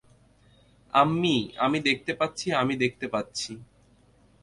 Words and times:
আম্মি 0.93 1.35
আমি 1.57 1.77
দেখতে 1.87 2.11
পাচ্ছি, 2.13 2.47
আমি 2.61 2.73
দেখতে 2.75 3.05
পাচ্ছি। 3.07 3.51